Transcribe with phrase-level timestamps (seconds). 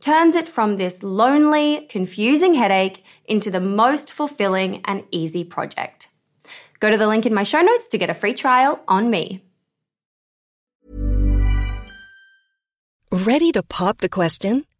[0.00, 6.08] turns it from this lonely, confusing headache into the most fulfilling and easy project.
[6.80, 9.42] Go to the link in my show notes to get a free trial on me.
[13.12, 14.66] Ready to pop the question?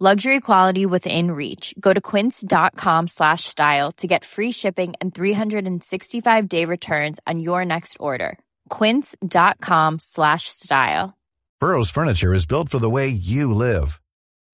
[0.00, 1.74] Luxury quality within reach.
[1.80, 7.64] Go to quince.com slash style to get free shipping and 365 day returns on your
[7.64, 8.38] next order.
[8.68, 11.18] Quince.com slash style.
[11.58, 14.00] Burrow's furniture is built for the way you live.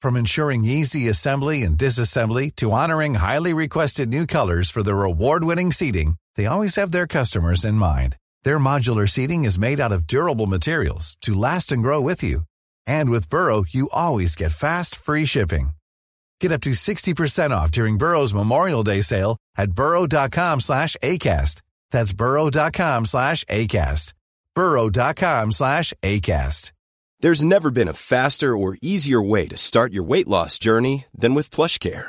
[0.01, 5.73] From ensuring easy assembly and disassembly to honoring highly requested new colors for their award-winning
[5.73, 8.17] seating, they always have their customers in mind.
[8.45, 12.45] Their modular seating is made out of durable materials to last and grow with you.
[12.87, 15.71] And with Burrow, you always get fast, free shipping.
[16.41, 21.63] Get up to 60% off during Burrow's Memorial Day sale at burrow.com slash ACAST.
[21.91, 24.15] That's burrow.com slash ACAST.
[24.55, 26.73] burrow.com slash ACAST.
[27.21, 31.33] There's never been a faster or easier way to start your weight loss journey than
[31.33, 32.09] with PlushCare.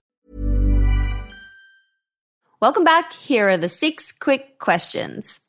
[2.61, 3.11] Welcome back.
[3.11, 5.39] Here are the six quick questions.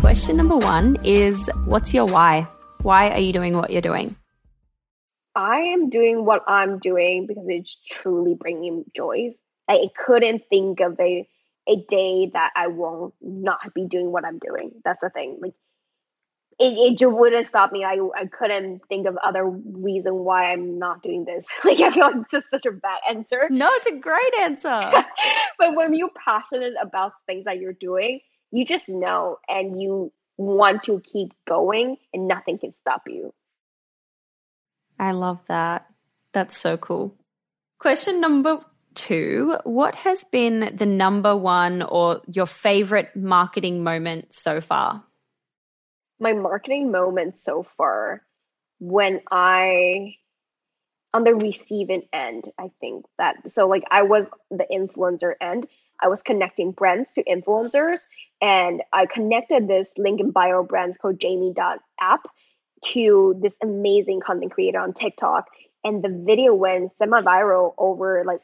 [0.00, 2.48] Question number one is What's your why?
[2.80, 4.16] Why are you doing what you're doing?
[5.34, 9.38] I am doing what I'm doing because it's truly bringing joys.
[9.68, 11.28] I couldn't think of a
[11.68, 14.80] a day that I won't not be doing what I'm doing.
[14.82, 15.40] That's the thing.
[15.42, 15.52] Like
[16.58, 17.84] it, it just wouldn't stop me.
[17.84, 21.46] I I couldn't think of other reason why I'm not doing this.
[21.64, 23.48] Like I feel like it's just such a bad answer.
[23.50, 24.68] No, it's a great answer.
[25.58, 28.20] but when you're passionate about things that you're doing,
[28.50, 33.32] you just know and you want to keep going and nothing can stop you.
[34.98, 35.86] I love that.
[36.32, 37.14] That's so cool.
[37.78, 38.60] Question number
[38.94, 45.04] two What has been the number one or your favorite marketing moment so far?
[46.24, 48.22] My marketing moment so far
[48.80, 50.14] when I
[51.12, 55.66] on the receiving end, I think that so like I was the influencer end.
[56.02, 58.00] I was connecting brands to influencers
[58.40, 61.52] and I connected this link in bio brands called Jamie
[62.00, 62.22] app
[62.92, 65.48] to this amazing content creator on TikTok.
[65.84, 68.40] And the video went semi viral over like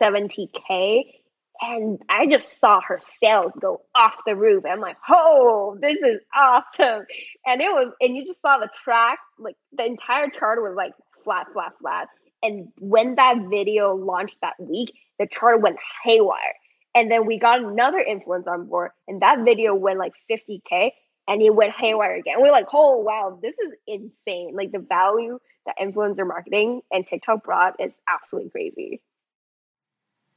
[0.00, 1.21] 70K.
[1.64, 4.64] And I just saw her sales go off the roof.
[4.68, 7.04] I'm like, oh, this is awesome.
[7.46, 10.92] And it was, and you just saw the track, like the entire chart was like
[11.22, 12.08] flat, flat, flat.
[12.42, 16.54] And when that video launched that week, the chart went haywire.
[16.96, 20.90] And then we got another influencer on board, and that video went like 50K
[21.28, 22.36] and it went haywire again.
[22.38, 24.54] We we're like, oh, wow, this is insane.
[24.54, 29.00] Like the value that influencer marketing and TikTok brought is absolutely crazy.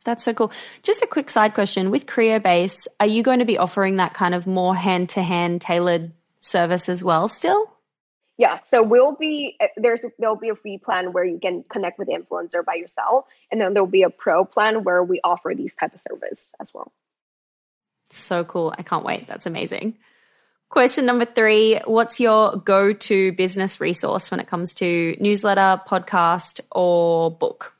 [0.05, 0.51] That's so cool.
[0.83, 4.33] Just a quick side question with Creobase, are you going to be offering that kind
[4.33, 7.71] of more hand to hand tailored service as well still?
[8.37, 11.97] Yeah, so we'll be eh, there's there'll be a free plan where you can connect
[11.97, 15.53] with the influencer by yourself, and then there'll be a pro plan where we offer
[15.55, 16.91] these type of service as well.
[18.09, 18.73] So cool!
[18.77, 19.27] I can't wait.
[19.27, 19.97] That's amazing.
[20.67, 27.31] Question number three: What's your go-to business resource when it comes to newsletter, podcast, or
[27.31, 27.74] book?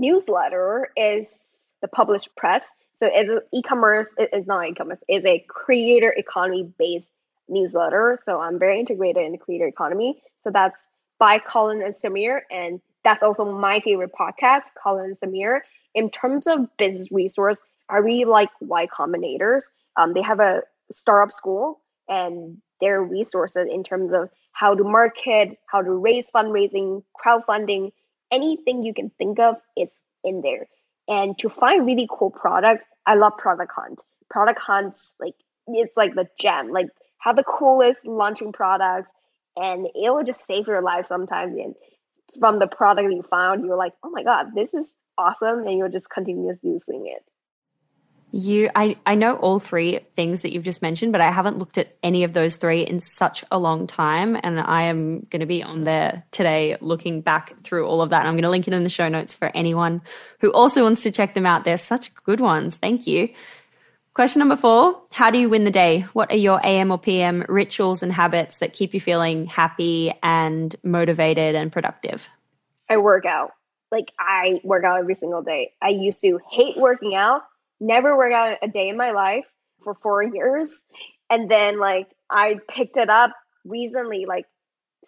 [0.00, 1.40] Newsletter is
[1.82, 2.68] the Publish Press.
[2.96, 4.12] So it's e-commerce.
[4.18, 4.98] It's not e-commerce.
[5.08, 7.10] It's a creator economy based
[7.48, 8.18] newsletter.
[8.22, 10.22] So I'm very integrated in the creator economy.
[10.42, 10.88] So that's
[11.18, 12.40] by Colin and Samir.
[12.50, 15.60] And that's also my favorite podcast, Colin and Samir.
[15.94, 17.58] In terms of business resource,
[17.88, 19.64] I really like Y Combinators.
[19.96, 20.62] Um, they have a
[20.92, 27.02] startup school and their resources in terms of how to market, how to raise fundraising,
[27.22, 27.92] crowdfunding,
[28.32, 29.90] anything you can think of is
[30.24, 30.66] in there.
[31.08, 34.02] And to find really cool products, I love Product Hunt.
[34.28, 35.34] Product Hunt's like
[35.66, 36.70] it's like the gem.
[36.70, 36.88] Like
[37.20, 39.12] have the coolest launching products
[39.56, 41.74] and it will just save your life sometimes and
[42.38, 45.88] from the product you found you're like oh my god this is awesome and you'll
[45.88, 47.22] just continuously using it
[48.32, 51.78] you I, I know all three things that you've just mentioned but i haven't looked
[51.78, 55.46] at any of those three in such a long time and i am going to
[55.46, 58.74] be on there today looking back through all of that i'm going to link it
[58.74, 60.02] in the show notes for anyone
[60.40, 63.28] who also wants to check them out they're such good ones thank you
[64.12, 66.00] Question number four How do you win the day?
[66.12, 70.74] What are your AM or PM rituals and habits that keep you feeling happy and
[70.82, 72.28] motivated and productive?
[72.88, 73.52] I work out.
[73.92, 75.72] Like, I work out every single day.
[75.80, 77.42] I used to hate working out,
[77.80, 79.46] never work out a day in my life
[79.82, 80.84] for four years.
[81.28, 83.32] And then, like, I picked it up
[83.64, 84.46] recently, like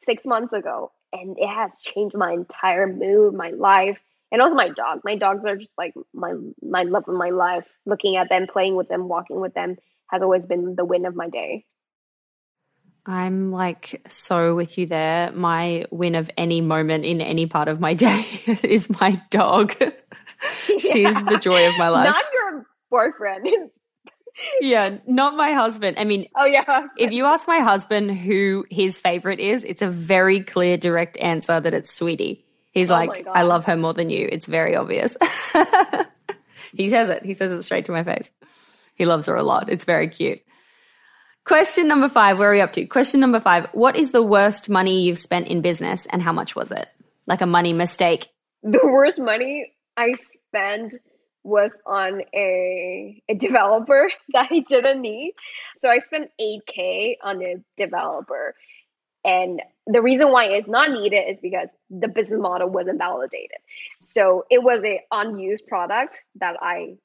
[0.07, 4.01] six months ago, and it has changed my entire mood, my life
[4.33, 5.03] and also my dog.
[5.05, 6.33] My dogs are just like my
[6.63, 7.69] my love of my life.
[7.85, 9.77] Looking at them, playing with them, walking with them
[10.09, 11.67] has always been the win of my day.
[13.05, 15.31] I'm like so with you there.
[15.33, 18.27] My win of any moment in any part of my day
[18.63, 19.75] is my dog.
[20.67, 21.23] She's yeah.
[21.23, 22.07] the joy of my life.
[22.07, 22.42] Not your
[22.93, 23.49] boyfriend.
[24.61, 25.99] yeah, not my husband.
[25.99, 26.87] I mean, oh yeah.
[26.97, 31.59] if you ask my husband who his favorite is, it's a very clear, direct answer
[31.59, 32.45] that it's Sweetie.
[32.71, 34.29] He's oh like, I love her more than you.
[34.31, 35.17] It's very obvious.
[36.73, 37.25] he says it.
[37.25, 38.31] He says it straight to my face.
[38.95, 39.69] He loves her a lot.
[39.69, 40.41] It's very cute.
[41.45, 42.39] Question number five.
[42.39, 42.87] Where are we up to?
[42.87, 43.67] Question number five.
[43.73, 46.89] What is the worst money you've spent in business and how much was it?
[47.27, 48.29] Like a money mistake.
[48.63, 50.95] The worst money I spent
[51.45, 55.35] was on a, a developer that I didn't need.
[55.77, 58.55] So I spent 8K on a developer.
[59.25, 63.59] And the reason why it's not needed is because the business model wasn't validated.
[64.01, 66.97] So it was a unused product that I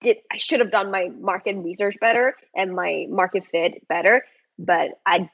[0.00, 4.24] did I should have done my market research better and my market fit better,
[4.58, 5.30] but I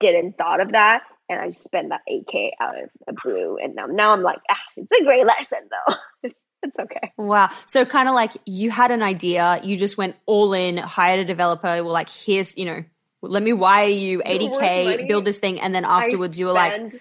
[0.00, 3.86] didn't thought of that and I spent that 8k out of a blue and now
[3.86, 5.94] now I'm like, ah, it's a great lesson though.
[6.22, 7.12] it's it's okay.
[7.16, 7.50] Wow.
[7.66, 11.24] So kind of like you had an idea, you just went all in, hired a
[11.24, 12.84] developer, well like here's, you know,
[13.22, 16.92] let me wire you 80k, build this thing, and then afterwards you were like,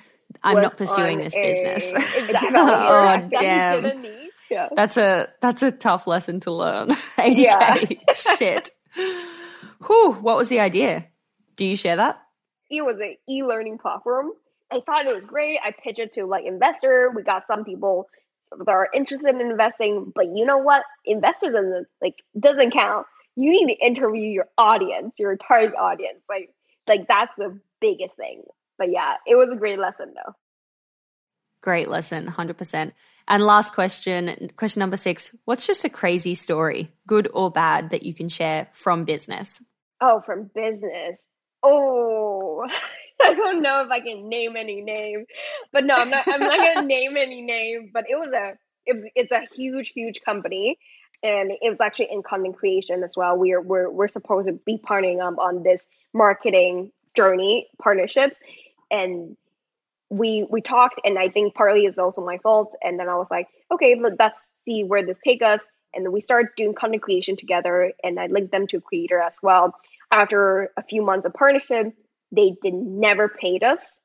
[0.44, 1.92] I'm not pursuing this a, business.
[2.18, 2.50] Exactly.
[2.56, 4.06] oh damn.
[4.50, 4.70] Yeah.
[4.76, 6.90] That's a that's a tough lesson to learn.
[7.18, 7.36] 80k.
[7.38, 8.14] Yeah.
[8.38, 8.70] Shit.
[9.86, 11.08] Whew, what was the idea?
[11.56, 12.22] Do you share that?
[12.70, 14.32] It was an e-learning platform.
[14.72, 15.60] I thought it was great.
[15.64, 17.12] I pitched it to like investor.
[17.16, 18.08] We got some people
[18.58, 20.84] that are interested in investing, but you know what?
[21.06, 23.06] Investors doesn't like doesn't count
[23.36, 26.20] you need to interview your audience, your target audience.
[26.30, 26.54] Like
[26.88, 28.44] like that's the biggest thing.
[28.78, 30.34] But yeah, it was a great lesson though.
[31.62, 32.92] Great lesson, 100%.
[33.26, 38.04] And last question, question number six What's just a crazy story, good or bad, that
[38.04, 39.62] you can share from business?
[40.02, 41.22] Oh, from business.
[41.64, 42.66] Oh,
[43.24, 45.26] I don't know if I can name any name,
[45.72, 46.26] but no, I'm not.
[46.32, 47.92] I'm not gonna name any name.
[47.94, 48.54] But it was a,
[48.86, 50.78] it was, it's a huge, huge company,
[51.24, 53.38] and it was actually in content creation as well.
[53.38, 55.82] We're we're we're supposed to be partnering up on this
[56.14, 58.42] marketing journey partnerships,
[58.92, 59.38] and
[60.10, 62.76] we we talked, and I think partly is also my fault.
[62.84, 65.68] And then I was like, okay, let's see where this take us.
[65.96, 69.20] And then we started doing content creation together, and I linked them to a creator
[69.20, 69.76] as well.
[70.14, 71.88] After a few months of partnership,
[72.32, 74.00] they did never paid us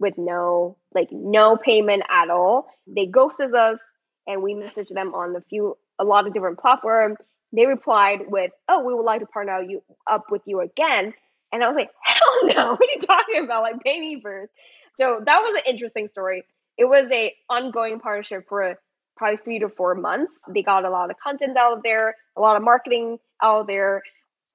[0.00, 2.66] with no like no payment at all.
[2.88, 3.80] They ghosted us,
[4.26, 7.16] and we messaged them on a few a lot of different platforms.
[7.52, 11.14] They replied with, "Oh, we would like to partner you up with you again."
[11.52, 12.70] And I was like, "Hell no!
[12.72, 13.62] What are you talking about?
[13.62, 14.52] Like, pay me first.
[14.96, 16.42] So that was an interesting story.
[16.76, 18.76] It was a ongoing partnership for
[19.16, 20.34] probably three to four months.
[20.48, 24.02] They got a lot of content out there, a lot of marketing out there,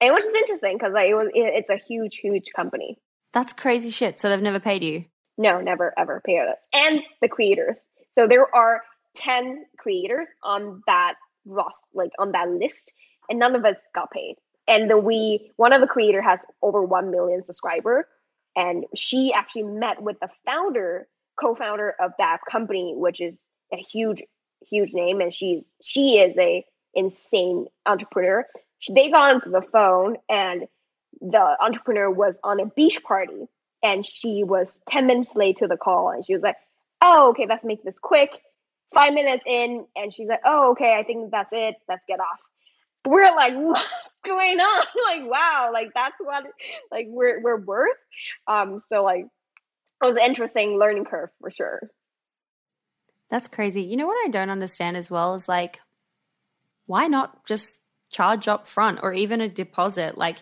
[0.00, 2.98] and which is interesting because like, it was it, it's a huge, huge company.
[3.32, 4.18] That's crazy shit.
[4.18, 5.04] So they've never paid you?
[5.36, 6.56] No, never ever paid us.
[6.72, 7.80] And the creators.
[8.14, 8.82] So there are
[9.14, 11.14] ten creators on that
[11.44, 12.92] roster, like on that list,
[13.28, 14.36] and none of us got paid.
[14.66, 18.08] And the we one of the creator has over one million subscriber,
[18.56, 21.08] and she actually met with the founder,
[21.40, 23.40] co-founder of that company, which is
[23.72, 24.22] a huge,
[24.68, 26.64] huge name, and she's she is a
[26.94, 28.46] insane entrepreneur.
[28.90, 30.66] They got onto the phone, and
[31.20, 33.48] the entrepreneur was on a beach party,
[33.82, 36.56] and she was ten minutes late to the call, and she was like,
[37.00, 38.30] "Oh, okay, let's make this quick."
[38.94, 41.76] Five minutes in, and she's like, "Oh, okay, I think that's it.
[41.88, 42.38] Let's get off."
[43.06, 43.84] We're like, "What's
[44.24, 46.44] going on?" like, wow, like that's what
[46.90, 47.98] like we're we're worth.
[48.46, 51.90] Um, so like, it was an interesting learning curve for sure.
[53.30, 53.82] That's crazy.
[53.82, 55.80] You know what I don't understand as well is like,
[56.86, 57.77] why not just
[58.10, 60.18] charge up front or even a deposit?
[60.18, 60.38] Like,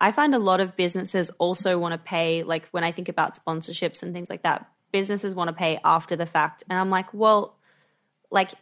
[0.00, 3.38] I find a lot of businesses also want to pay, like when I think about
[3.38, 6.64] sponsorships and things like that, businesses want to pay after the fact.
[6.68, 7.56] And I'm like, well,
[8.30, 8.52] like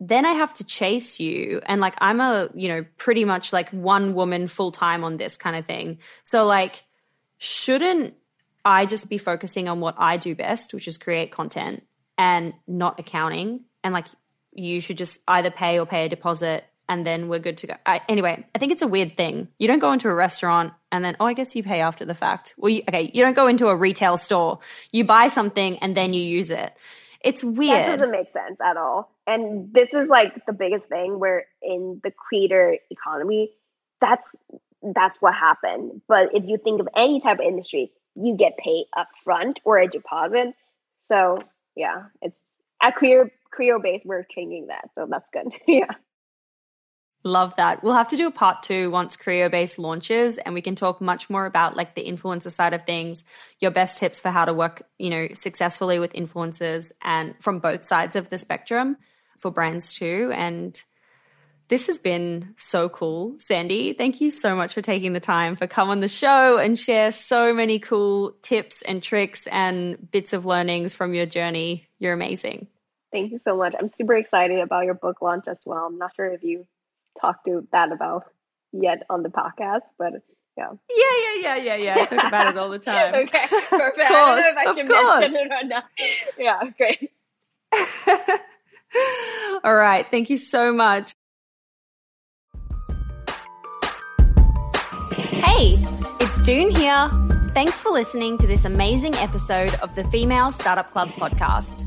[0.00, 1.60] then I have to chase you.
[1.66, 5.36] And like, I'm a, you know, pretty much like one woman full time on this
[5.36, 5.98] kind of thing.
[6.24, 6.82] So, like,
[7.36, 8.14] shouldn't
[8.64, 11.82] I just be focusing on what I do best, which is create content
[12.16, 13.60] and not accounting?
[13.84, 14.06] And like,
[14.52, 17.74] you should just either pay or pay a deposit and then we're good to go.
[17.86, 19.46] I, anyway, I think it's a weird thing.
[19.58, 22.16] You don't go into a restaurant and then, oh, I guess you pay after the
[22.16, 22.52] fact.
[22.58, 24.58] Well, you, okay, you don't go into a retail store.
[24.90, 26.74] You buy something and then you use it.
[27.20, 27.86] It's weird.
[27.86, 29.14] That doesn't make sense at all.
[29.24, 33.52] And this is like the biggest thing where in the creator economy,
[34.00, 34.34] that's
[34.82, 36.02] that's what happened.
[36.08, 39.86] But if you think of any type of industry, you get paid upfront or a
[39.86, 40.54] deposit.
[41.06, 41.38] So
[41.76, 42.36] yeah, it's
[42.82, 44.90] at Creo Creobase we're changing that.
[44.96, 45.52] So that's good.
[45.68, 45.92] yeah.
[47.22, 47.82] Love that.
[47.82, 51.28] We'll have to do a part two once Creobase launches and we can talk much
[51.28, 53.24] more about like the influencer side of things,
[53.58, 57.84] your best tips for how to work, you know, successfully with influencers and from both
[57.84, 58.96] sides of the spectrum
[59.38, 60.32] for brands too.
[60.34, 60.82] And
[61.68, 63.36] this has been so cool.
[63.38, 66.78] Sandy, thank you so much for taking the time for come on the show and
[66.78, 71.86] share so many cool tips and tricks and bits of learnings from your journey.
[71.98, 72.66] You're amazing.
[73.12, 73.74] Thank you so much.
[73.78, 75.84] I'm super excited about your book launch as well.
[75.86, 76.66] I'm not sure if you
[77.20, 78.24] talked to that about
[78.72, 80.12] yet on the podcast, but
[80.56, 80.68] yeah.
[80.90, 81.94] Yeah, yeah, yeah, yeah, yeah.
[82.00, 83.14] I talk about it all the time.
[83.14, 84.08] okay, perfect.
[84.08, 85.20] Course, I don't know if I should course.
[85.20, 85.84] mention it or not.
[86.38, 87.10] Yeah, great.
[89.64, 90.06] all right.
[90.10, 91.14] Thank you so much.
[95.32, 95.78] Hey,
[96.20, 97.10] it's Doone here.
[97.54, 101.86] Thanks for listening to this amazing episode of the Female Startup Club podcast.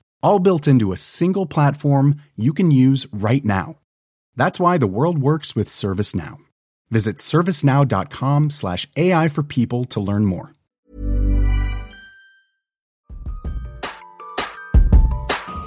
[0.23, 3.79] all built into a single platform you can use right now.
[4.35, 6.37] That's why the world works with ServiceNow.
[6.89, 10.53] Visit servicenow.com slash AI for people to learn more.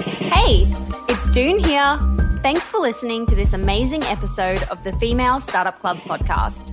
[0.05, 0.67] Hey,
[1.09, 1.99] it's Doone here.
[2.43, 6.73] Thanks for listening to this amazing episode of the Female Startup Club podcast.